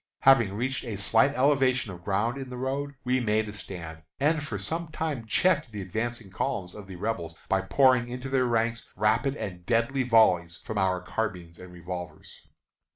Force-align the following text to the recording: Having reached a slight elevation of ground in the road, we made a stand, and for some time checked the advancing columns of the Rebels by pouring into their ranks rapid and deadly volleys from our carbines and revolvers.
Having 0.21 0.55
reached 0.55 0.83
a 0.83 0.97
slight 0.97 1.35
elevation 1.35 1.91
of 1.91 2.03
ground 2.03 2.35
in 2.39 2.49
the 2.49 2.57
road, 2.57 2.95
we 3.03 3.19
made 3.19 3.47
a 3.47 3.53
stand, 3.53 4.01
and 4.19 4.41
for 4.41 4.57
some 4.57 4.87
time 4.87 5.27
checked 5.27 5.71
the 5.71 5.79
advancing 5.83 6.31
columns 6.31 6.73
of 6.73 6.87
the 6.87 6.95
Rebels 6.95 7.35
by 7.47 7.61
pouring 7.61 8.09
into 8.09 8.27
their 8.27 8.45
ranks 8.47 8.89
rapid 8.95 9.35
and 9.35 9.63
deadly 9.63 10.01
volleys 10.01 10.57
from 10.63 10.79
our 10.79 11.01
carbines 11.01 11.59
and 11.59 11.71
revolvers. 11.71 12.47